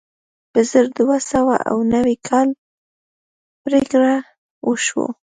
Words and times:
په 0.51 0.59
زر 0.69 0.85
دوه 0.97 1.17
سوه 1.31 1.55
اوه 1.69 1.83
نوي 1.93 2.15
کال 2.27 2.49
پرېکړه 3.63 4.13
وشوه. 4.67 5.07